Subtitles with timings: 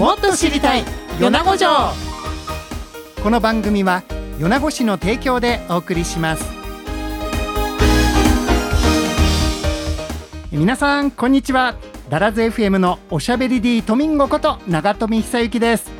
[0.00, 0.84] もっと知りたい。
[1.20, 1.68] 米子城。
[3.22, 4.02] この番組は
[4.38, 6.44] 米子市の提供でお送りします。
[10.50, 11.74] 皆さんこんにちは。
[12.08, 15.90] ダラズ FM のおしゃべり D トミンゴこと長富久之です。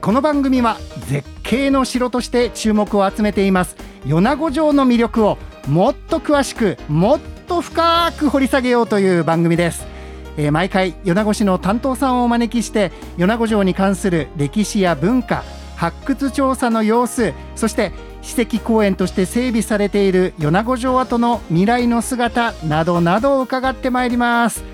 [0.00, 0.76] この番組は
[1.06, 3.76] 絶景の城として注目を集めています。
[4.04, 9.93] 米子城の魅力をもっと詳しくもっと深く掘り下げようという番組です。
[10.36, 15.44] えー、毎回米子市の担当さんをお招きして米子城に関する歴史や文化
[15.76, 24.64] 発掘調査の様子そして史跡公園として整備されている米子城跡の未来の姿などなどを伺ってまいります。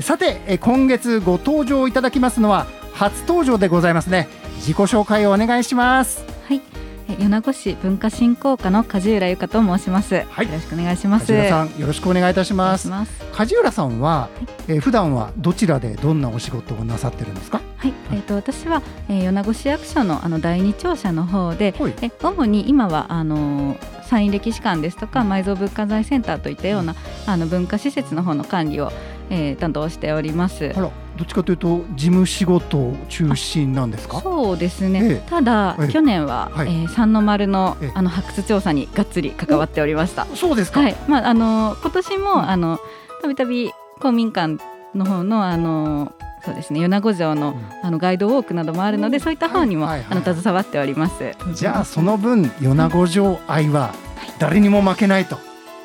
[0.00, 4.28] さて今月ご登場いただきますのは初登場でございますね。
[4.56, 6.24] 自己紹介をお願いします。
[6.48, 6.83] はい。
[7.16, 11.26] 米子市文化振興課の梶浦由香と申します、はい、よろしくお願いします。
[11.26, 12.90] 梶浦さんよろしくお願いいたします。
[13.32, 14.28] 梶浦さんは、は
[14.68, 17.60] い、えー、普段はどちらでどんなお仕事をなさってるんですか？
[17.76, 26.94] はい、えっ、ー、と私は、えー、米子市役所のあの第二庁舎の方で、はい、え主に今はあの山陰歴史館ですとか埋蔵文化財センターといったような
[27.26, 28.90] あの文化施設の方の管理を、
[29.30, 30.72] えー、担当しております。
[30.76, 34.20] あらどっちかというと事務仕事中心なんですか？
[34.20, 40.26] そうですね、ええ、ただ、え、去年は、はい、えー、三の丸の,、あの発掘調査にがっつり関わっておりました。
[40.34, 40.96] そうですか、はい。
[41.08, 42.78] まあ、あの今年も、うん、あの
[43.22, 44.58] たびたび公民館
[44.94, 46.12] の方のあの
[46.44, 51.32] そうですね米子城の,、あのガイドウォークなどもあるので、そういった方にも、あの携わっております。
[51.54, 53.94] じゃあその分米子城愛は
[54.38, 55.38] 誰にも負けないと。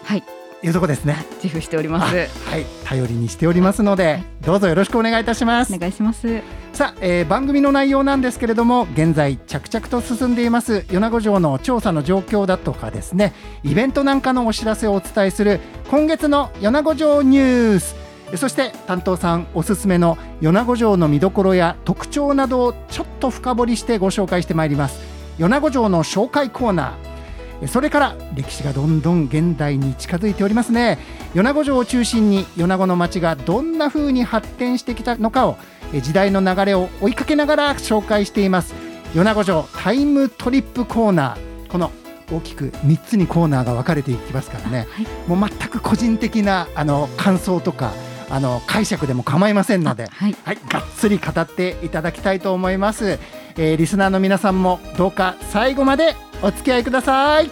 [0.03, 0.23] はい
[0.61, 1.25] いうとこですね。
[1.41, 2.15] 自負しております。
[2.15, 2.65] はい。
[2.83, 5.73] 頼りにしておりますので、どうぞよろしくお願いいたします。
[5.73, 6.41] お願いします。
[6.73, 17.95] さあ、えー、番組の内容なんですけれども現在着々と進んでいます米子城の調査の状況だとかですねイベントなんかのお知らせをお伝えする今月の米子城ニュース
[18.37, 24.99] そして担当さんおすすめの米子城の見どころや特徴などをちょっと深掘りしてご紹介してまいります。
[25.39, 27.18] 米子城の紹介コーナー
[27.67, 30.97] それから歴史がどんどん現代に近づいておりますね。
[31.33, 35.57] 米子城を中心に米子の町がどんな風に発展してきたのかを
[36.01, 38.73] 時代の流れを追いかけながら紹介しています。
[39.13, 41.69] 米子城タイムトリップコーナー。
[41.69, 41.91] この
[42.31, 47.93] 大きく3つにコーナーが分かれていきますからね、はい、もう全く個人的なあの感想とか
[48.29, 53.19] あの解釈でも構いませんので、はい、はい、がっつり語っていただきたいと思います、
[53.57, 57.49] えー、リスナーの皆さんもどうか最後までお付き合いください。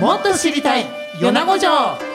[0.00, 0.86] もっと知りたい
[1.20, 2.07] 米子城。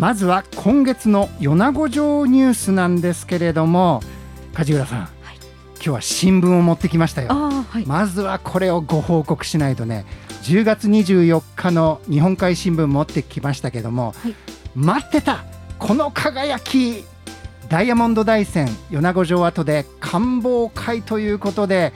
[0.00, 4.00] まずは今月の米子城ニュースなんですけれども
[4.54, 5.10] 梶浦さん、はい、
[5.74, 10.06] 今日は新聞を持ってきましたよ、はい、まずはこれをご報告しないとね
[10.44, 14.34] 10月24日の日本海新聞持ってきましたけども、はい、
[14.74, 15.44] 待ってた
[15.78, 17.04] この輝き
[17.68, 21.92] ダイヤモンド大山米子城跡で官房会ということで、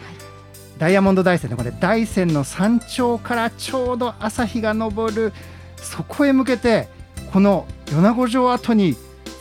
[0.79, 5.33] ダイヤモンド大山のこれ大山の山頂からちょうど朝日が昇る
[5.79, 6.94] そこへ向けて
[7.35, 8.95] この米子城跡に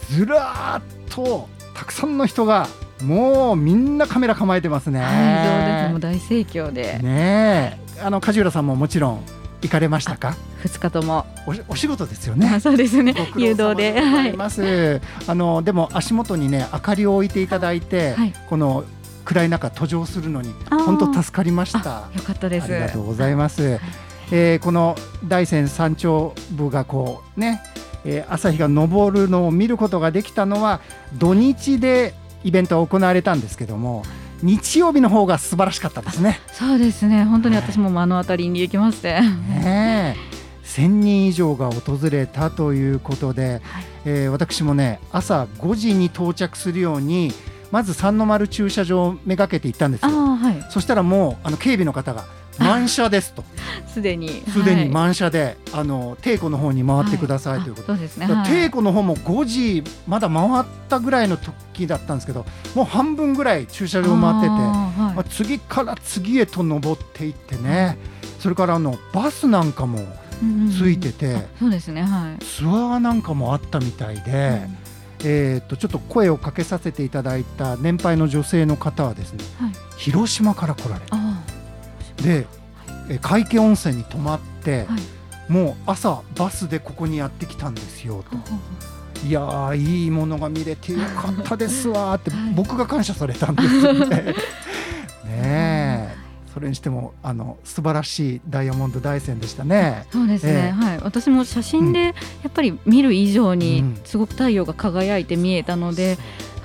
[0.09, 2.67] ずらっとたくさんの人が
[3.03, 4.99] もうみんなカメラ構えてますね。
[4.99, 6.97] はい、も大盛況で。
[6.97, 9.23] ねあの梶浦さんももちろん
[9.61, 10.35] 行かれましたか？
[10.63, 11.27] 二日とも
[11.67, 12.59] お仕事ですよね。
[12.59, 13.13] そうですね。
[13.37, 14.01] 誘導で。
[14.01, 14.35] はい。
[14.35, 14.99] ます。
[15.27, 18.85] あのでも足元にね明かりを置いていただいて、はい、この
[19.23, 22.09] 暗い中途上するのに本当助かりました。
[22.15, 22.63] よかったです。
[22.63, 23.61] ありがとうございます。
[23.61, 23.79] はい、
[24.35, 27.61] えー、この大山山頂部がこうね
[28.05, 30.81] えー、朝日が昇るのを見ることができたのは
[31.13, 32.13] 土日で
[32.43, 34.03] イベントは行われたんですけども
[34.41, 36.41] 日曜日の方が素晴らしかったですね。
[36.51, 37.23] そうですね。
[37.23, 40.17] 本当に私も目の当たりに行きまして、ね
[40.65, 47.31] 1000人以上が訪れたということで、はい、えー、私もね朝5時に到着するように
[47.71, 52.25] まず三の丸駐車場をめがけて行ったんですよ、はい、そしたらもうあの警備の方が
[52.59, 53.43] 満車ですと。
[53.87, 54.43] すでに。
[54.49, 58.07] すでに満車で、はい、あの帝庫の方に回ってくださいということ、で。
[58.07, 62.45] すね、帝庫の方も5時まだ回ったぐらいの時だったんですけど
[62.75, 64.53] もう半分ぐらい駐車場回ってて
[65.13, 67.97] まあ、次から次へと登っていってね、
[68.39, 69.99] それからあのバスなんかも
[70.77, 71.33] ついてて、うん。
[71.33, 74.61] うん、そうですね、はい、ツアーなんかもあったみたいで。
[74.65, 74.77] うん。
[75.25, 81.15] えー、とちょっと声をかけさせていただいた年配の女性の方はですね、はい、広島から来られた
[82.23, 82.47] で、
[83.09, 84.95] え海家温泉に泊まって、は
[85.49, 88.37] い、もう朝バスでここにやってきたんですよと。
[89.27, 94.07] いやいいものが見れてよかったですわって 僕が感謝されたんですよね。
[94.15, 94.33] ね
[95.25, 95.72] え
[96.53, 100.05] それにしてもあの素晴らしいダイヤモンド大山でしたね。
[100.11, 102.13] そうですね、えー、はい、私も写真でや
[102.47, 106.17] っぱり見る以上にすごく太陽が輝いて見えたので、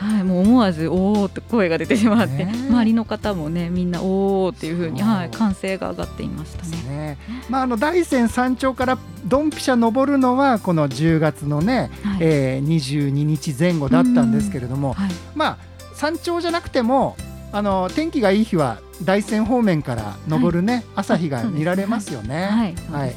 [0.03, 0.05] う。
[0.05, 5.31] ん、はい、もう思わずおおって声が出てしまって、ね、周りの方もねみんなおおっていうふうにはい。
[5.31, 6.83] 歓声が上がっていましたね。
[6.83, 7.19] ね。
[7.49, 15.59] まああの大山山頂からドンピシャ登るのはこの10月のね、はい、えー、22日前後だったんですけれども、はい、まあ
[15.95, 17.17] 山頂じゃなくても
[17.53, 22.45] あの天気がいい日は大山方面から昇るね、はい、朝日が見られますよね。
[22.47, 23.15] はい、はい、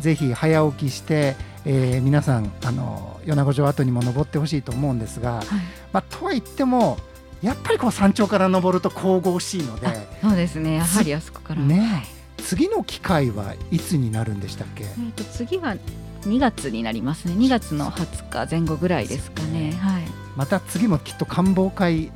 [0.00, 5.44] ぜひ早起きして、えー、皆さんあの米子城跡にも登ってほしいと思うんですが、はい、
[5.92, 6.98] まあとは言っても
[7.42, 9.88] やっぱりこう山頂から登ると神々しいので、
[10.22, 10.76] そうですね。
[10.76, 12.04] やはりあそこからね。
[12.38, 14.84] 次の機会はいつになるんでしたっけ？
[14.84, 15.76] えー、と次は
[16.22, 17.34] 2月になりますね。
[17.34, 19.72] 2月の20日前後ぐらいですかね。
[19.72, 20.04] はい。
[20.36, 22.10] また次もきっと観望会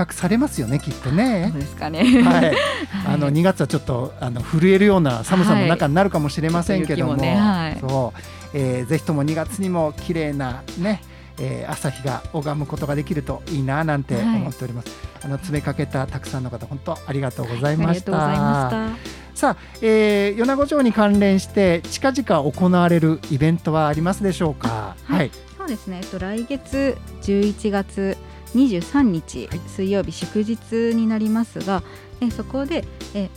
[0.00, 1.48] 企画されますよねきっとね。
[1.52, 2.22] そうですかね。
[2.22, 2.56] はい。
[3.06, 8.20] あの2月はちょっとあの震えるような寒さの中になるかもしれませんけども、はいもねはい、そう、
[8.54, 11.02] えー、ぜひとも2月にも綺麗なね。
[11.42, 14.88] えー、朝日が拝むことができるといいななんて思っております。
[14.88, 18.12] はい、あの詰めかけたたくさんの方本当ありがとうございました。
[18.12, 18.90] は
[19.34, 24.96] い、さあ、えー、米子城に関連して近々行われるイベントはありますでしょうか？
[25.04, 26.00] はい、そうですね。
[26.02, 28.18] えっと来月11月
[28.54, 31.82] 23日、はい、水曜日祝日になりますが、
[32.20, 33.28] えそこでえ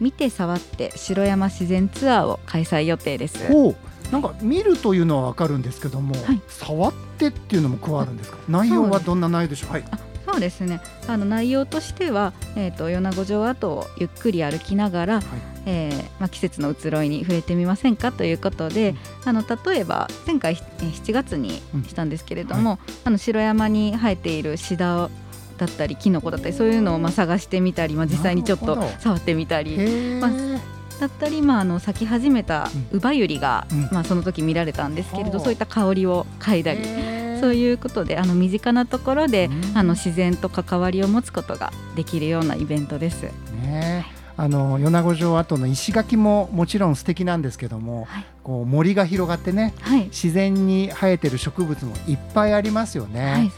[0.00, 3.38] 見て触って城山自然ツアーを開催予定です。
[4.12, 8.38] なんか見るというのはわかるんですけども、はい、触ってっていうのも加わるんですか？
[8.48, 9.70] 内容はどんな内容でしょう？
[9.72, 9.84] はい。
[10.36, 10.82] そうですね。
[11.08, 15.24] あの内容としては、えーと、米子城跡をゆっくり歩きながら、はい、
[15.64, 22.66] えー、まあ、季節の移ろいに触れてみませんかということで、うん、あの例えば前回7月にしたんですけれども、うん。
[22.66, 25.08] はい、あの城山に生えているシダ
[25.56, 30.20] だったりキノコだったりそういうのをまあ探してみたり、まあ、実際にちょっと触ってみたり。
[30.20, 30.30] まあ
[31.00, 36.80] だったり、まあ、あの咲き始めたウバユリが、うん、まあ、その時見られたんですけれど、そういった香りを嗅いだり
[37.40, 43.24] そういうことであの身近なところで、あの自然と関わりを持つことができるようなイベントです。
[43.62, 44.06] ね。
[44.38, 53.32] あの米子城跡の石垣ももちろん素敵なんですけども、はい、こう森が広がってね、はい、自然に生えてる植物もいっぱいありますよね。
[53.32, 53.52] はい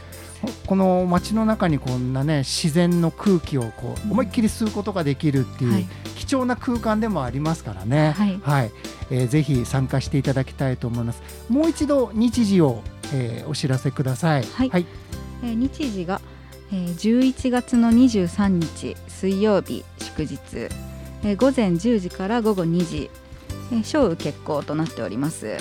[0.65, 8.71] この街の中にこんなね自然の空気をこう思いっきり吸うことができるっていう貴重な空間でもありますからね、はい、はい、
[9.09, 11.21] えー、ぜひ参加していただきたいと思います。
[11.49, 12.81] もう一度日時を
[13.11, 14.43] えー、お知らせください。
[14.43, 14.69] はい。
[14.69, 14.85] はい、
[15.43, 16.21] えー、日時が、
[16.71, 20.37] えー、11月の23日水曜日祝日、
[21.23, 23.09] えー、午前10時から午後2時、
[23.71, 25.47] えー、小雨決行となっております。
[25.47, 25.59] はい、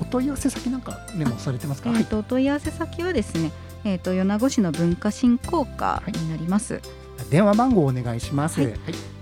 [0.00, 1.90] お問い合わせ先なんかメモされてますか？
[1.90, 3.52] えーと、お問い合わせ先はですね、
[3.86, 6.74] えっ、ー、と米子市の文化振興課になります。
[6.74, 6.82] はい
[7.30, 8.60] 電話番号お願いします。
[8.60, 8.74] はい、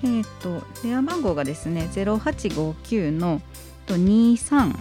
[0.02, 3.40] えっ、と電話番号がですねゼロ八五九の
[3.86, 4.76] と二三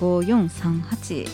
[0.00, 1.26] 五四三八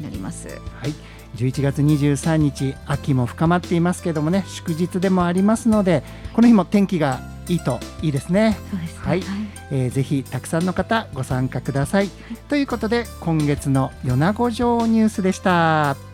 [0.00, 0.48] なります。
[0.48, 0.54] は
[0.86, 0.94] い。
[1.36, 6.02] 11月23日秋も深まっていますけどもね祝日でもありますので
[6.34, 8.56] この日も天気がいいといいですね。
[8.70, 9.38] そうですねはい、はい、
[9.72, 12.06] えー、ぜひたくさんの方ご参加ください。
[12.06, 16.09] はい、ということで今月の米子城ニュースでした。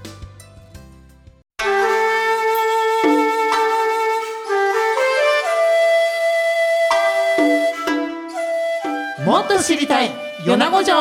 [9.56, 10.10] と知りたい。
[10.44, 10.94] 米子城。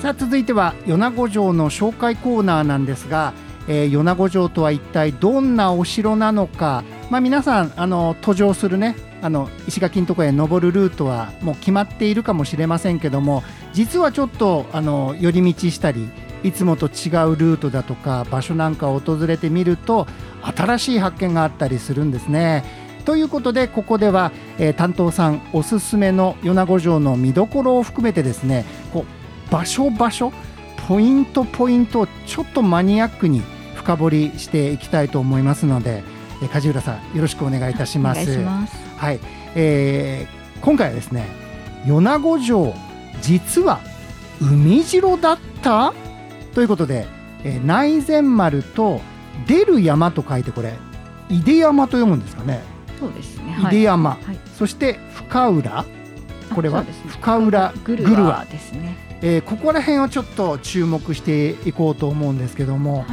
[0.00, 3.32] さあ続いては米子城の紹介コーナーなんですが、
[3.68, 16.10] えー、米子城とは一体どんなお城なのか、まあ、皆さんあの途上するねあの石垣のところへ登るルートはもう決まっているかもしれませんけども実はちょっとあの寄り道したり
[16.42, 20.08] いつもと違うルートだとか場所なんかを訪れてみると
[20.42, 22.64] 新しい発見があったりするんですね。
[23.04, 29.04] ということでここでは、えー、担当さんおすすめの米子城の見どころを含めてですねこ
[29.48, 30.32] う場所場所
[30.88, 33.42] ポイントポイントをちょっとマニアックに
[33.74, 36.04] 深掘りしていきたいと思いますので、
[36.48, 38.38] 梶浦さんよろしくお願いいたします。
[38.96, 39.20] はい、
[39.54, 41.26] えー、今回はですね
[41.86, 42.74] 米子城
[43.20, 43.80] 実は
[44.40, 45.92] 海城だった？
[46.54, 47.06] ということで、
[47.44, 49.00] えー、内前丸と
[49.46, 50.74] 出る山と書いてこれ
[51.30, 52.60] 出山と読むんですかね？
[52.98, 53.56] そうですね。
[53.70, 55.84] 出山、はい、そして深浦。
[56.54, 58.96] これは、ね、深浦グルワですね。
[59.22, 63.06] えー、ここら辺をちょっと注目していこうと思うんですけども、はい、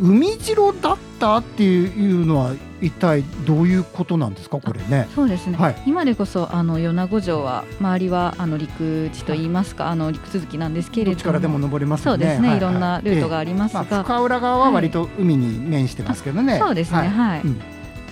[0.00, 1.38] 海城だった？
[1.38, 4.58] っていうのは一体どういうことなんですか？
[4.58, 5.08] これね。
[5.14, 5.56] そうですね。
[5.56, 12.60] はい、今でこそあの米子城は周りはあの陸地といいますか、はい、あの陸続きなんですけれども、力でも登れます、ね、そうですね、はい、い。
[12.60, 16.58] ろんなルートがありますが、えーまあ、深浦側は割と海に面してますけどね。
[16.58, 17.08] そうですね。
[17.08, 17.40] はい。
[17.40, 17.60] うん、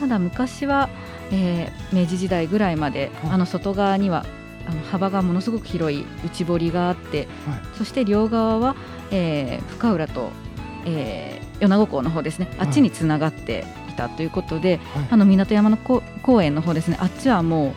[0.00, 0.88] ただ昔は、
[1.30, 4.24] えー、明治時代ぐらいまで、あの外側には
[4.66, 7.28] あの幅がものすごく広い内堀があって、
[7.76, 8.76] そして両側は、
[9.10, 10.30] えー、深浦と、
[10.86, 12.48] えー、米子港の方ですね。
[12.58, 16.98] あっちにつながっていたということで、はい、あの港山の公園の方ですね。
[17.00, 17.74] あっちはも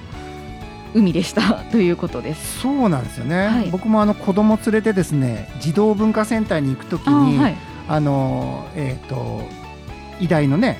[0.93, 1.41] う海でした。
[1.71, 2.59] ということです。
[2.59, 7.55] そうなんですよね、はい、僕もあの子供連れてですね児童文化センターに行くときにあ、はい、
[7.87, 9.47] あのえっ、ー、と
[10.19, 10.79] 医大のね、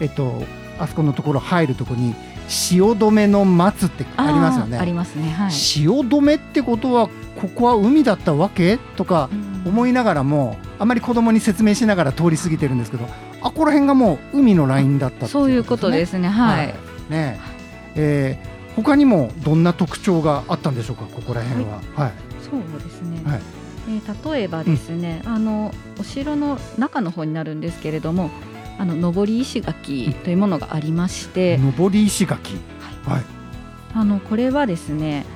[0.00, 0.42] えっ、ー、と
[0.78, 2.14] あそこのところ入るところに
[2.48, 4.78] 汐留の松ってありますよね。
[4.78, 7.08] ありますね、はい、汐留ってことは
[7.40, 8.78] ここは海だったわけ？
[8.96, 9.28] とか
[9.64, 13.08] 思いながらも、あまり子供に説明しながら通り過ぎてるんですけど
[13.44, 16.28] あこら辺がもう海のラインだったっ、ね、そういうことですね。
[16.28, 16.74] はい、はい、
[17.10, 17.38] ね
[17.94, 18.38] え。
[18.72, 21.04] ー、他にもどんな特徴があったんでしょうか？
[21.04, 23.40] ここら辺は、はい、そうですね、はい。
[23.86, 28.30] えー、例えばですね、うん、あのお城の中の方になるんですけれども
[28.78, 32.54] あの上り石垣というものがありまして、上り石垣、
[33.06, 33.22] はい、
[33.92, 35.26] あのこれはですね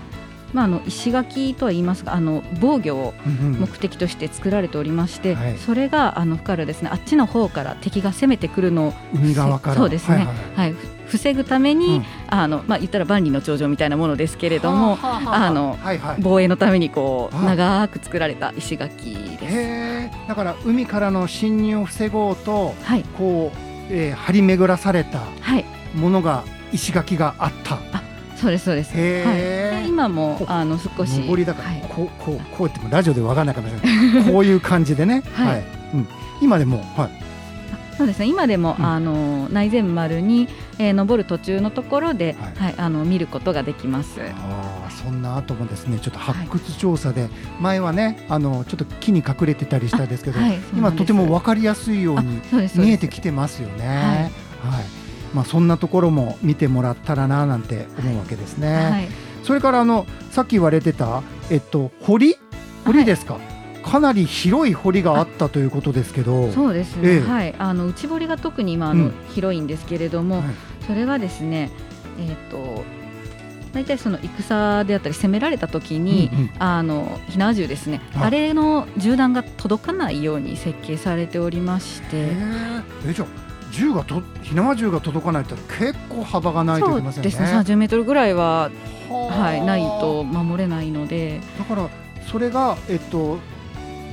[0.52, 6.90] まあ、あの石垣とは言いますがあの防御を目的として作られておりまして、うんうん、それがあの深るですね。
[6.92, 9.76] あっちの方から敵が攻めてくるのを海側から。
[9.76, 10.74] そうですね、はい、はいはい、
[11.06, 15.50] 防ぐために、うん、あのまあ、言ったら万里の長城みたいなものですけれども、はあはあ、あ。
[15.50, 20.28] の、はいはい、防衛のためにこう長く作られた石垣です。
[20.28, 23.58] だから海からの侵入を防ごうと、はい、こう、
[23.90, 25.20] えー、張り巡らされた
[25.94, 27.76] ものが、石垣があった。
[27.92, 28.02] あ
[28.40, 28.94] そうですそうです。
[28.94, 34.32] はい、今もあの少し上りだから、はい、こうこうこうやってもラジオでわかんないかもしれない。
[34.32, 35.22] こういう感じでね。
[35.34, 35.64] はい。
[35.94, 36.08] うん。
[36.40, 37.10] 今でもはい。
[37.96, 38.26] そうですね。
[38.26, 44.20] 今でも、うん、あの内前丸に、えー、登る途中のところで、はい、はい、あの見ることができます。
[44.20, 47.30] ああ、そんな後もですね、ちょっと発掘調査で、はい、
[47.60, 52.40] 前はね、あのちょっと木に隠れてたりしたんですけど、はい、今とてもわかりやすいように
[52.76, 54.30] 見えてきてますよね。
[54.62, 54.97] はい。
[55.34, 58.74] まあ、そんなところも見てもらったらななんて思うわけですね。
[58.74, 59.08] はい、
[59.42, 62.36] それからあのさっき言われてた、えっと、堀？
[62.84, 66.50] 堀ですか、はい、かなり広い堀があったということですけど。
[66.52, 70.44] そうですね、ええ、はい、あの内堀が特に今あの、うん、広いんですけれども、はい、
[70.86, 71.70] それはですね、
[72.18, 72.84] えっと
[73.74, 82.28] 大体その戦であったり攻められた時に、うんうん、あの火縄銃ですね、あれの銃弾が届かないように設計されておりまして。
[83.06, 83.12] え。
[83.12, 83.26] じゃ
[83.70, 87.30] 銃がと火縄銃が届かないって結構幅がないといけませんね。
[87.30, 87.58] そうですね。
[87.58, 88.70] 30メートルぐらいは
[89.08, 91.40] はいないと守れないので。
[91.58, 91.88] だから
[92.30, 93.38] それがえっと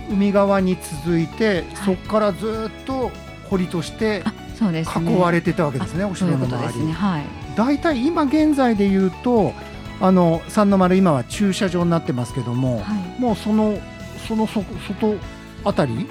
[0.10, 3.12] 海側に続いて、はい、そこからずっと
[3.50, 4.24] 堀として
[4.60, 6.04] 囲われてたわけですね。
[6.04, 6.86] お城の周り。
[6.86, 7.24] ね、はい。
[7.56, 9.54] 大体今現在で言うと。
[10.02, 12.84] あの三の丸今は駐車場になってますけども、は
[13.18, 13.80] い、もうその
[14.28, 15.16] その外
[15.66, 16.08] あたり？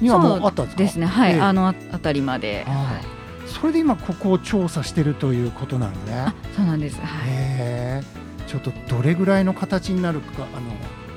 [0.00, 0.82] にはもうあったんですか？
[0.82, 1.06] ですね。
[1.06, 6.34] はい、えー、あのあたりまで、はい、それで今ここを調査してるということなんでね。
[6.54, 8.04] そうなんです、はい、
[8.48, 10.68] ちょっとどれぐらいの形になるかあの、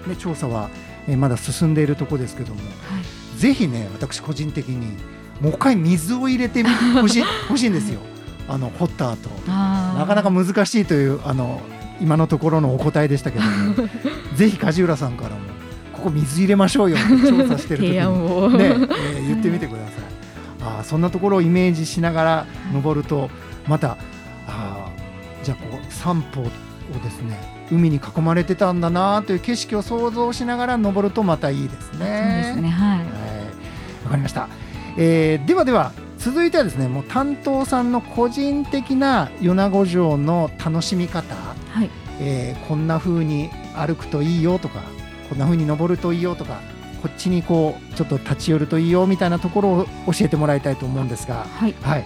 [0.08, 0.70] ね、調査は、
[1.08, 2.68] えー、まだ進んでいるところですけども、は
[3.36, 4.98] い、ぜひね私個人的に
[5.42, 8.00] もう一回水を入れてほしい 欲しいんですよ。
[8.48, 9.30] あの掘った後。
[9.48, 11.62] なかなか難しいというあの
[12.02, 13.76] 今のところのお答えでしたけども。
[14.36, 15.42] ぜひ梶浦さんからも
[16.00, 20.20] ここ水入れましょうよって 調査してる時に、ねえー、言ってみてください。
[20.62, 23.30] あそんなところをイメージしながら登ると
[23.68, 23.98] また
[24.48, 24.88] あ
[25.44, 26.44] じゃあこう散歩を
[27.04, 27.38] ですね
[27.72, 32.00] 海に囲まれてたんだなという景色を想像しながら登るとまたいいですね。
[32.00, 33.00] そうですねはい。
[33.00, 34.48] わ、かりました。
[34.98, 41.90] えー、ではでは続いてはですねもう担当さんの個人的な米子城の楽しみ方、はい
[42.20, 44.82] えー、こんな風に歩くといいよとか
[45.30, 46.60] こんな風に登るといいよとか
[47.02, 52.06] こっちにこうちょっと立ち寄るといいよみたいなところを教えてもらいたいと思うんですがはい、はい、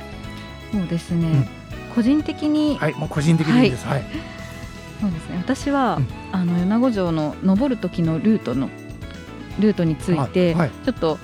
[0.71, 1.47] そうですね、うん、
[1.95, 4.09] 個人的にはいもう個人的にです、はい、はい、
[5.01, 5.37] そうですね。
[5.37, 8.69] 私は、うん、あの米子城の登る時のルートの
[9.59, 11.17] ルートについて、はい、ちょっと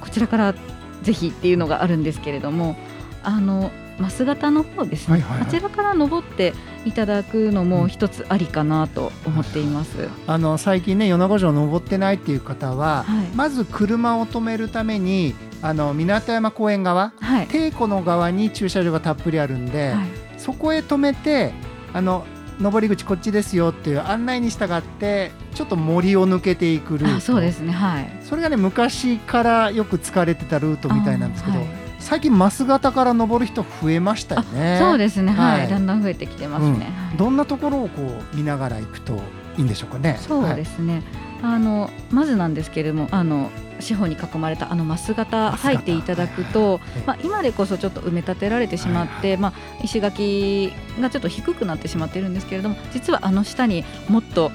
[0.00, 0.54] こちらから
[1.02, 2.76] ぜひっていうのがあるんですけれども
[3.22, 21.52] あの増型の方ですね、あちらから登っていただくのも一つありかなと思っています、 あの最近ね米子城登ってないっていう方は、はい、まず車を止めるためにあの港山公園側、はい、帝湖の側に駐車場がたっぷりあるんで、はい、そこへ止めて
[21.92, 22.24] あの
[22.60, 27.20] 登り口こっちですよっていう案内に従ってちょっと森を抜けていくルート。
[27.20, 27.72] そうですね。
[27.72, 28.10] はい。
[28.22, 34.78] それがね昔からよく使われてたルートみたいなんですけど、はい、最近増形から登る人増えましたよね。
[34.80, 39.20] そうですね、はい、はい、だんだん増えてきてますね、うん、どんなところをこう見ながら行くと
[39.56, 40.18] いいんでしょうかね。
[40.20, 41.02] そうですね、
[41.42, 43.50] はい、あのまずなんですけれどもあの
[43.80, 49.52] 四方に囲まれたあの増型入っていただくと、まあ、今でこそちょっと埋め立てられてしまって、まあ、
[49.84, 54.50] 石垣がちょっと低くなってしまっているんですけれども実はあの下にもっと、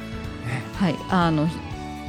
[0.75, 1.47] はい、あの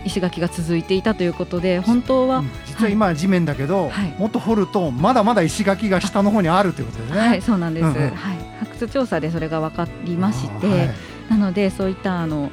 [0.05, 7.19] 石垣が続いていたということで本当は、実は今は地面だけど、はい、もっと掘るとまだまだ石垣が下の方にあるということですね。
[7.19, 10.91] はいそうなんです、うんうん、はい、発掘調査でそれが分かりまして、はい、
[11.31, 12.51] なのでそういったあの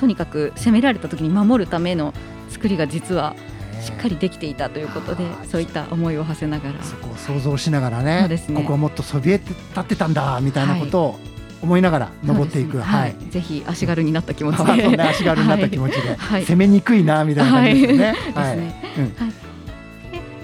[0.00, 2.12] とにかく攻められた時に守るための
[2.48, 3.34] 作りが実は
[3.80, 6.82] しっかりできていたということでそういった思いを馳せながら。
[6.82, 11.20] そこを想像しながらね、ね、ここはもっとそびえ立ってたんだみたいなことを
[11.62, 18.06] 思いながら登っていく、はい、はい、ぜひ足軽になった気持ちで、 ね、足軽になった気持ちで、はい、攻めにくいなみたいな感じですね。
[18.36, 19.32] はい、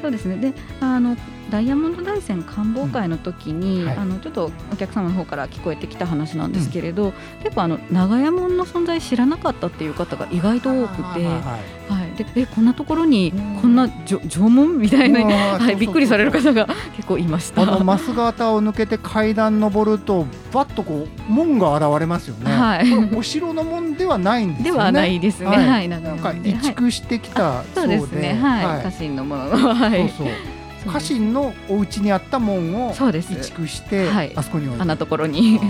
[0.01, 0.37] そうですね。
[0.37, 1.17] であの
[1.53, 3.87] ダイヤモンド大山観望会の時に、うん。
[3.89, 11.59] はい、あのちょっとお客様の方から聞こえてきた話なんですけれど、うん、結構あの長屋門の存在知らなかったっていう方が意外と多くて、は
[11.91, 15.25] い、でえこんなところにこんな縄文みたいな、
[15.59, 17.63] はい、びっくりされる方が 結構いました。
[17.63, 22.51] あの増型を抜けて階段登るとバッとこう門が現れますよね。
[22.51, 24.79] はい、お城の門ではないんですよね。
[24.79, 25.47] ではないですね。
[25.49, 28.39] はい、なんか移築してきたそうですね。
[28.41, 30.09] はい、家臣のものはい。
[30.17, 30.93] そうそう。
[30.93, 35.61] 家臣のお家にあった門を移築して、はい、あそこにあんなところに。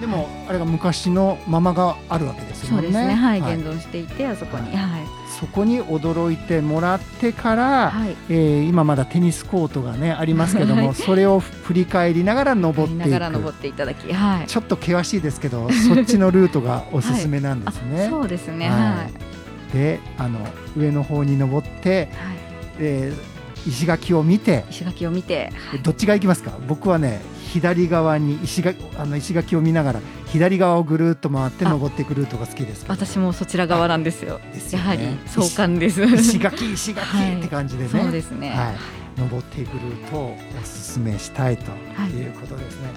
[0.00, 2.82] でもあれが昔のままがあるわけですよね。
[2.82, 3.14] そうですね。
[3.14, 4.99] はい、現存していてあそこに、はい、
[5.40, 13.18] そこに驚いてもらってから、はい、えー、今まだテニスコートがねありますけども、はい、それを振り返りながら登っていく。
[13.30, 18.08] 登っていただき、はい、ちょっと険しいですけどそっちのルートがおすすめなんですね。
[18.10, 19.06] そうですね、は
[19.70, 22.36] い、であの上の方に登って、はい。
[22.78, 26.52] えー石垣を見て石垣を見て、はい、どっちが行きますか？
[26.68, 27.20] 僕はね
[27.52, 34.40] 左側に石垣あの石垣を見ながら左側をぐるっと回って登ってくるルートが好きです私もそちら側なんですよ。
[34.70, 36.02] やはり壮観です。
[36.04, 37.06] 石垣 石垣
[37.38, 37.90] って感じでね。
[37.90, 38.50] そうですね。
[38.50, 39.20] はい。
[39.20, 40.36] 登っていくルートをお
[40.94, 41.64] 勧めしたいと
[42.16, 42.88] いうことですね。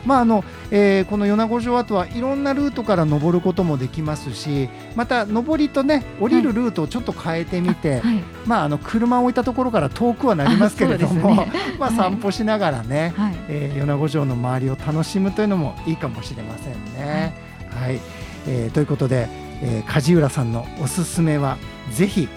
[0.00, 17.34] はいまああのえー、この米子城跡はいろんなルートから登ることもできますしまた上りとね降りるルートをちょっと変えてみて、はい、まあ、あの車を置いたところから遠くはなりますけれども、 ね、 まあ、散歩しながらね、はい、えー、米子城の周りを楽しむというのもいいかもしれませんね。
[17.70, 18.00] はい、はい、
[18.46, 19.28] えー、ということで、
[19.62, 21.56] えー、梶浦さんのおすすめは
[21.92, 22.28] ぜひ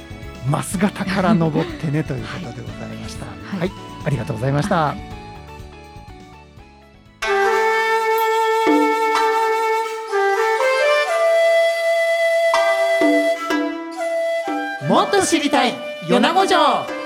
[0.50, 3.26] 増形から登ってねということでございました。
[3.58, 3.72] はい、
[4.06, 5.13] ありがとうございました。
[15.26, 15.74] 知りたい。
[16.10, 17.04] 米子城。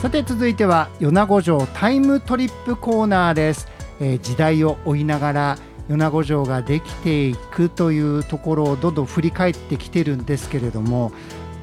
[0.00, 3.68] さて続いては米子城タイムトリップコーナーです、
[4.00, 11.12] えー、時代を追いながら米子城ができていくというところをどんどん振り返ってきてるんですけれども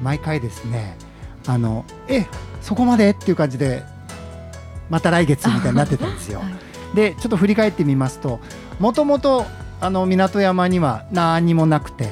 [0.00, 0.96] 毎回ですね
[1.48, 2.26] あのえ
[2.66, 3.84] そこまでっていう感じで
[4.90, 6.40] また来月みたいになってたんですよ。
[6.42, 8.40] はい、でちょっと振り返ってみますと
[8.80, 9.46] もともと
[9.80, 12.10] 港山には何にもなくて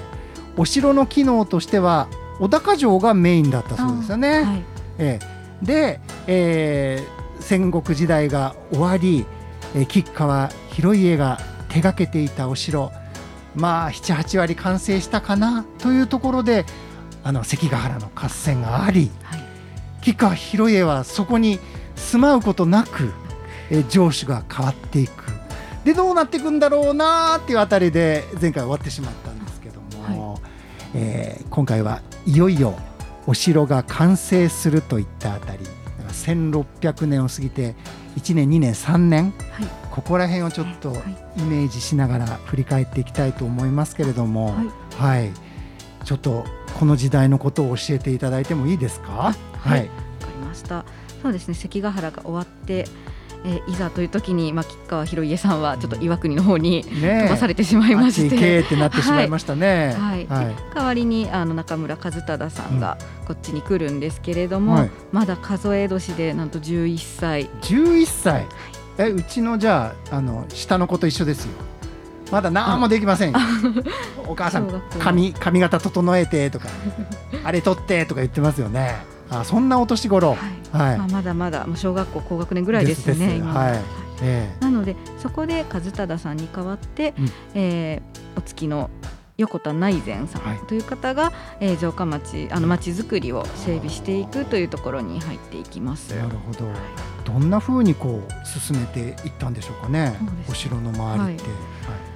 [0.56, 2.06] お城の機能としては
[2.38, 4.44] 小高城がメインだったそうですよね。
[4.44, 4.62] はい、
[4.98, 9.26] えー、で、えー、戦国時代が終わり、
[9.74, 12.92] えー、吉川広家が手がけていたお城
[13.56, 16.64] まあ78割完成したかなというところで
[17.24, 19.43] あの関ヶ原の合戦があり、はい、
[20.04, 21.58] 吉川広家はそこに
[21.96, 23.14] 住まうことなく、
[23.70, 25.24] え城主が変わっていく。
[25.82, 30.40] でどうなっていくんだろうなっていうあたりで前回終わってしまったんですけども、はい、
[30.94, 32.78] えー、今回はいよいよ
[33.26, 35.64] お城が完成するといったあたり。
[36.14, 37.74] 1600年を過ぎて
[38.16, 40.90] 1年2年3年、はい、ここら辺をちょっと
[41.36, 44.54] イメージしながら振り返っていきたいと思いますけれども、
[44.98, 45.32] はい、はい、
[46.04, 46.44] ちょっと
[46.78, 49.10] この時代のことを教えていただいてもいいですか？
[49.12, 49.90] はい、わ、はい、か
[50.28, 50.84] りました。
[51.22, 51.54] そうですね。
[51.54, 52.86] 関ヶ原が終わって。
[53.46, 59.94] えー、いざという時に、まあ、吉川広家さんはちょっと岩国の方に飛ばされてしまいまして、ね、ってなってしまいましたね。
[59.98, 67.50] はい、はい、代わりにあの中村和忠さんがこっちに来るんですけれども、うんはい、まだ数え年でなんと11歳。
[67.60, 68.46] 11歳、
[68.96, 71.52] えうちのじゃああの下の子と一緒ですよ。
[72.30, 73.34] まだ何もできません
[74.26, 76.68] お母さん髪髪型整えてとか
[77.44, 78.96] あれ取ってとか言ってますよね。
[79.30, 80.38] あそんなお年頃、はい、
[80.90, 83.80] はい、まあ、まだまだ小学校高学年ぐらいですねはい、
[84.22, 88.90] えー、なのでそこで和忠さんに代わって、うん、えー、お月の
[89.36, 96.14] 横田内善さんという方が、はい、えー、城下町あの町づくりを整備していくというところに入っていきます。
[96.14, 96.70] なるほど。
[97.24, 100.14] どんなふうにこう進めていったんでしょうかね。
[100.48, 101.42] お城の周りって。
[101.44, 102.13] はい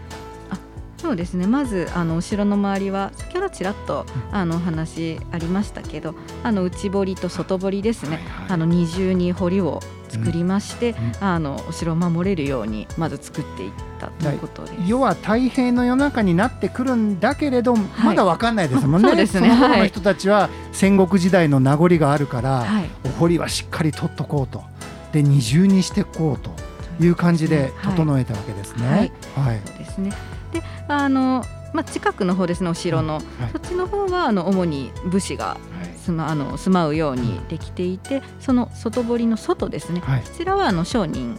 [0.99, 1.47] そうですね。
[1.47, 11.07] まずあのお城の周りは先ほどちらっと、あのお話ありましたけどあの内堀と外堀ですね、はいはい、あの二重に堀を作りまして、うん。
[11.07, 14.75] うん、あのお城を守れるようにまず作っていったということです。
[14.87, 19.51] 要は太平の世の中になってくるんだけれど、まだ分かんないですもんね、そうですね。
[19.51, 24.63] その人たちは戦国時代の名残があるから、はい、お堀はしっかり取っとこうと。
[25.13, 26.51] で二重にしていこうと
[27.03, 28.87] いう感じで整えたわけですね。
[28.87, 29.13] はい、
[29.47, 30.13] はい、そうですね
[30.53, 35.59] であのまあ、近くの方ですねお城の、はい、そっちの方はあの主に武士が
[36.05, 41.39] 住ま,、あの住まうようにできていてその外堀の外ですね、はい、こちらはあの商人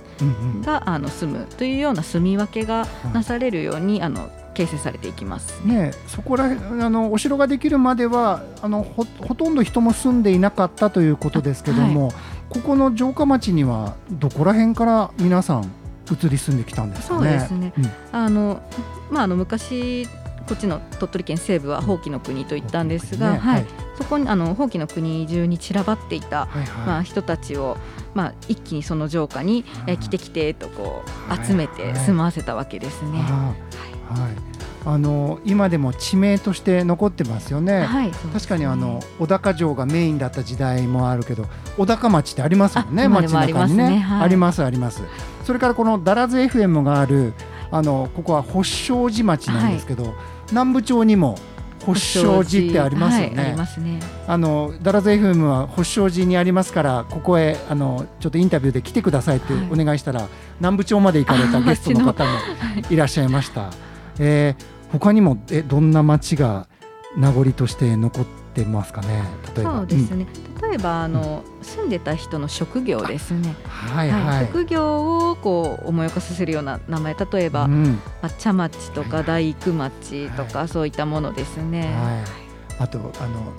[0.64, 6.50] が、あの住むというような住み分けがなされるように、あの形成されていきます、ね、そこらあ
[6.90, 12.16] のお城ができるまではあのほほとんど人も住んでいなかったということですけども、はい、
[12.50, 15.72] ここの城下町にはどこら辺から皆さん
[16.14, 17.30] 移り住んできたんですかね。
[17.30, 18.62] そうですね、うん、あの
[19.12, 20.08] まあ、あの昔
[20.48, 26.66] こっちの鳥取県西部はほうきの国と言ったんですが、ね、はい、そこにあのほうきの国中に散らばっていた、はい。
[26.66, 27.78] はい、まあ、人たちを、
[28.16, 33.20] まあ、一気にその城下に、え来てきてとこう集めて住まわせたわけですね。
[33.20, 33.54] は
[34.18, 37.84] い、はいあの今でも地名として残ってますよね。
[37.84, 41.46] はい、ね確かにあの小高城がメインだった時代もあるけど
[41.78, 45.02] 小高町ってありますもんね町中にね、ねはい、ありますあります。
[45.44, 47.34] それからこのダラズ FM がある
[47.72, 50.14] あのここは保証寺町なんですけど、はい、
[50.52, 51.38] 南部町にも
[51.86, 53.36] 保証寺ってありますよね。
[53.36, 54.00] はい、ありますね。
[54.28, 62.32] あのダラズ FM は保証寺にありますからここへあのちょっとインタビューで来てくださいってお願いしたら、はい、南部町まで行かれたゲストの方も
[62.90, 63.89] いらっしゃいました。
[64.20, 66.68] えー、他にもえどんな町が
[67.18, 69.24] 名残として残ってますかね？
[69.56, 69.78] 例えば。
[69.78, 70.28] そうですね、
[70.62, 78.00] うん、例えばあの、うん、住んでた人の職業ですね、はいはい、はい、職業をこう思い起こさせるような名前例えば、うん、
[78.38, 81.82] 茶町とか大工町とか、はい、そういったものですね。
[81.82, 82.24] は
[82.80, 83.54] い、あとあの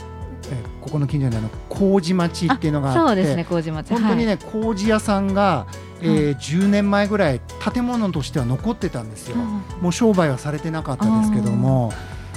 [0.52, 3.00] えここの近所にあの麹町っていうのがあって。
[3.00, 3.88] そうですね麹町。
[3.90, 5.66] 本当にね、はい、麹屋さんが、
[6.02, 7.40] えー、10年前ぐらい
[7.72, 9.36] 建物としては残ってたんですよ、
[9.80, 11.92] もう商売はされてなかったですけども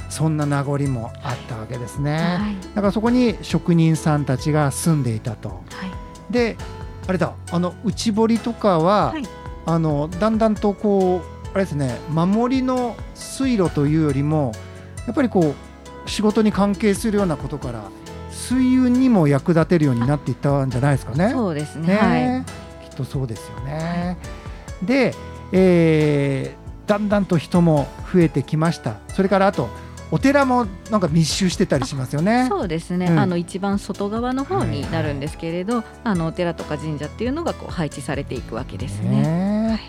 [0.10, 6.56] そんな名残もあったわけですね、はい、だからそこに職人さんたちが住んでいたと、はい、で
[7.08, 9.24] あれだあの内堀とかは、はい、
[9.66, 14.52] あのだんだんとこうあれですね守りの水路というよりも
[15.08, 15.56] やっぱりこ
[16.06, 17.84] う仕事に関係するようなことから
[18.30, 21.30] 水運にも役立てるようになっていったんじゃないですかね。
[21.32, 22.46] そうですね、はい、
[22.96, 24.18] とそうですよね。
[24.84, 25.14] で、
[25.52, 28.96] えー、だんだんと人も増えてきました。
[29.10, 29.70] それからあと
[30.12, 32.46] お寺もなんか密集してたりしますよね。
[32.48, 39.22] そうですね、うん、あの一番外側の方になるんですけれど、はい、あのお寺とか神社っていうのがこう配置されていくわけですね。
[39.24, 39.80] ねはい、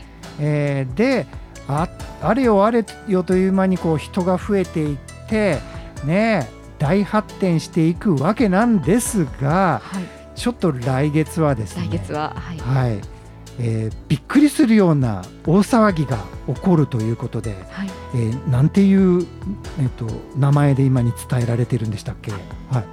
[0.41, 1.27] えー、で
[1.69, 1.89] あ
[2.23, 5.59] あれよあれよという間にこう人が増えていって
[6.07, 13.01] ね大発展していくわけなんですが、はい、ちょっと来月はですね来月ははい、はい。
[13.61, 16.19] えー、びっくりするような大騒ぎが
[16.53, 17.91] 起こるということで、はい。
[18.15, 19.27] えー、なんていう、
[19.79, 22.39] えーと、名前で今に伝えられてるんでしたっけ、は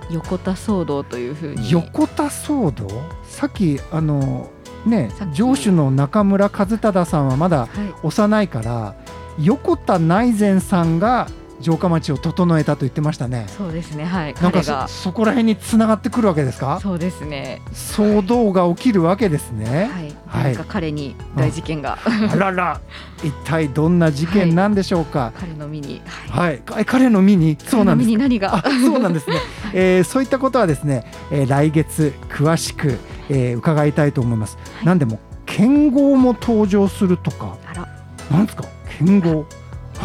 [0.09, 1.71] い、横田騒動というふうに。
[1.71, 2.87] 横田騒動？
[3.23, 4.51] さっきあの
[4.85, 7.67] ね上司の中村和忠さんはまだ
[8.03, 8.95] 幼いから、は
[9.39, 11.27] い、横田内善さんが
[11.61, 13.45] 城下町を整えたと言ってましたね。
[13.47, 14.05] そうですね。
[14.05, 14.33] はい。
[14.41, 16.79] なんかそそこら辺に繋がってくるわけですか？
[16.81, 17.61] そうですね。
[17.71, 19.89] 騒動が起きるわけですね。
[19.91, 20.15] はい。
[20.27, 20.57] はい。
[20.67, 22.81] 彼に大事件が、うん、あらら、
[23.23, 25.19] 一体どんな事件なんでしょうか？
[25.19, 26.01] はい、彼の身に。
[26.29, 26.61] はい。
[26.67, 27.57] はい、彼の身に？
[27.59, 28.11] そうなんです。
[28.17, 28.63] 何が？
[28.85, 29.37] そうなんですね。
[29.73, 32.97] えー、そういったことはですね、えー、来月詳しく、
[33.29, 34.57] えー、伺いたいと思います。
[34.77, 37.57] はい、なんでも剣豪も登場するとか。
[37.67, 37.87] あら。
[38.29, 38.63] なんですか？
[38.97, 39.45] 剣豪。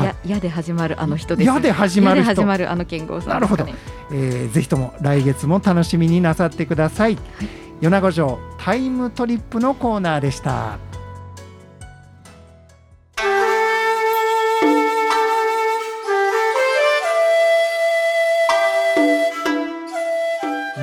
[0.04, 1.46] や、やで始まるあの人です。
[1.46, 3.66] やで始まる始まるあの剣豪さん、ね、なるほど。
[4.10, 7.14] えー、ぜひとも来月も楽しみになさってください。
[7.14, 7.48] はい、
[7.80, 10.78] 米子城タイムトリップのコーナーでした。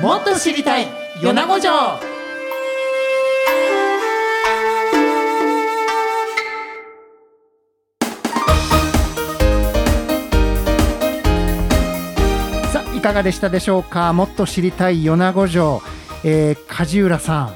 [0.02, 0.86] もっと知りたい
[1.22, 2.13] 米子城
[13.04, 14.14] かがでしたでしょうか？
[14.14, 15.82] もっと知りたい米子城、
[16.24, 17.52] えー、梶浦さ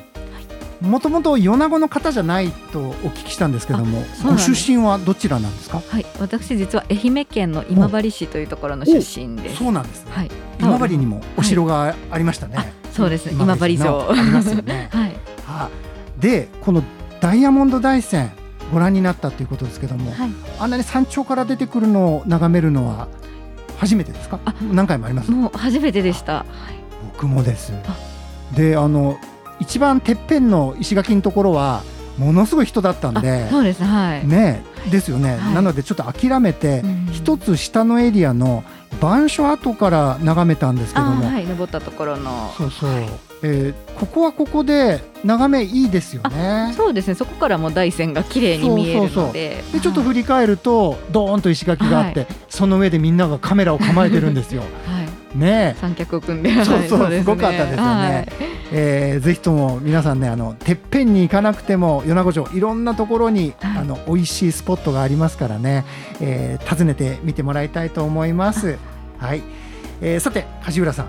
[0.82, 0.87] ん。
[0.87, 5.80] もともと米子の方じゃないとお聞きしたんですけどもご出身はどちらなんですか？
[5.88, 6.06] はい。
[6.20, 9.56] 私実は愛媛県の今治市というところの出身です。
[9.56, 10.30] そうなんですね、はい、
[10.61, 14.11] 今治にもお城がありましたね、はい、そうです今治城。
[14.12, 14.90] ありますよね。
[14.92, 15.70] はい、は
[16.20, 16.82] でこの
[17.22, 18.30] ダイヤモンド大山
[18.70, 20.30] ご覧になったということですけども、はい、
[20.61, 23.08] あんなに山頂から出てくるのを眺めるのは
[23.78, 24.38] 初めてですか？
[24.72, 25.30] 何回もあります。
[25.30, 26.44] もう初めてでした、
[27.12, 27.72] 僕もです。
[28.54, 29.16] であの
[29.60, 31.82] 一番てっぺんの石垣のところは
[32.16, 33.82] ものすごい人だったんでそうです。
[33.82, 34.26] はい。
[34.26, 38.64] ねですよね、はい、なのでちょっと諦めて一、つ下のエリアの
[38.96, 42.53] 板書跡から眺めたんですけども、はい、登ったところの。
[42.57, 43.09] そうそう、はい、
[43.42, 46.72] えー、ここはここで眺めいいですよね。
[46.77, 47.14] そうですね。
[47.14, 49.62] そこからも大山が綺麗に見えるので。
[49.72, 54.62] でちょっと振り返ると、どーんと石垣があって、はい、その上でみんながカメラを構えてるんですよ。
[55.38, 55.77] はいね。
[55.81, 56.53] 三脚を組んで。
[56.64, 58.27] そうそう、すごかったですよね、はい、
[58.72, 65.85] えー、ぜひとも皆さんねあのてっぺんに行かなくても米子城いろんなところに、はい、あの美味しいスポットがありますからね、
[66.20, 68.79] えー、訪ねてみてもらいたいと思います。
[69.18, 69.42] はい、
[70.01, 71.07] えー、さて梶浦さん。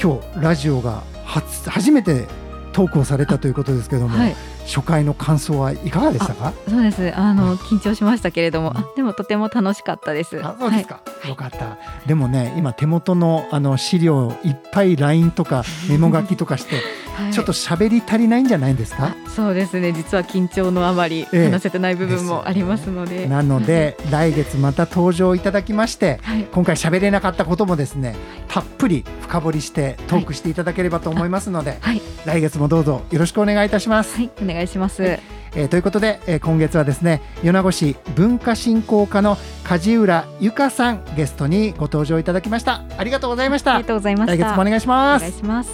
[0.00, 2.26] 今日ラジオが初初めて
[2.72, 4.36] トークをされたということですけども、はい、
[4.68, 6.52] 初回の感想はいかがでしたか？
[6.68, 7.12] そうです。
[7.16, 10.38] あの、緊張しましたけれども、あでもとても楽しかったです。
[10.44, 11.78] あそうですか、はい、よかった。
[12.06, 16.76] でもね今手元のあの資料いっぱい LINE とか メモ書きとかして
[17.18, 19.16] はい、ちょっと喋り足りないんじゃないんですか？
[19.34, 19.92] そうですね。
[19.92, 28.14] 実は緊張のあまり話せてない部分もありますので、ええ、なので来月また登場いただきまして、はい、今回喋れなかったこともですね
[28.48, 34.16] たっぷり深掘りしてトークしていただければと思いますので、はい、来月もどうぞよろしくお願いいたします。
[34.16, 42.82] はい、お願いします、えー、ということで、えー、今月はですね米子市文化振興課の梶浦由香さんゲストにご登場いただきました。
[42.96, 43.74] ありがとうございました。
[43.74, 45.22] ありがとうございまし来月もお願いします。
[45.22, 45.70] お願いします。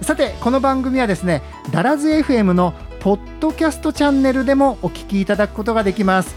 [0.00, 6.34] さてこの番組はですねダラズ FM のポッドキャストチャンネルでもお聞きいただくことができます、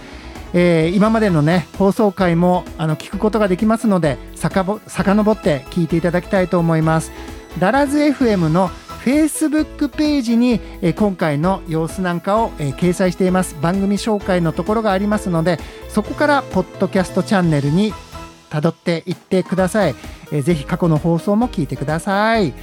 [0.54, 7.12] えー、今までのね放送回もあの聞くことができますのでさかぼ遡って聞いていただきたいと思います。
[7.60, 8.70] ダラズ FM の
[9.08, 13.56] フェイスブックページに、え、今回の様子なんかを、え、掲載しています。
[13.62, 17.94] 番組紹介のところがありますのでそこからポッドキャストチャンネルに
[18.50, 19.96] たどっていってください、
[20.34, 22.54] えー、ぜひ過去の放送も聞いてください。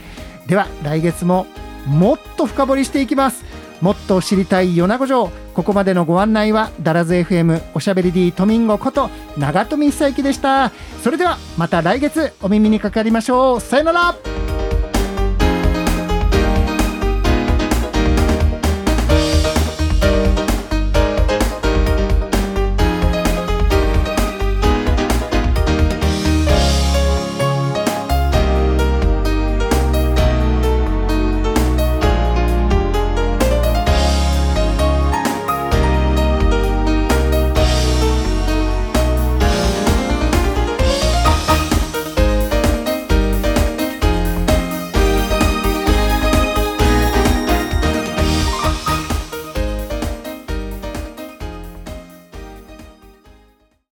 [0.46, 1.46] では来月も
[1.86, 3.42] もっと深掘りしていきます。
[3.80, 5.30] もっと知りたい米子城。
[5.54, 10.72] ここまでのご案内はダラズ FM おしゃべり D トミンゴこと長富久之でした。
[11.02, 13.60] それではまた来月お耳にかかりましょう。
[13.62, 14.33] さよなら。